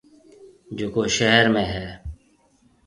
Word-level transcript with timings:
جڪو 0.77 1.01
شهر 1.17 1.45
۾ 1.55 1.63
هيَ۔ 1.71 1.87